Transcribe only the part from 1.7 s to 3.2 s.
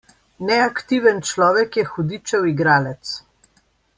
je hudičev igralec.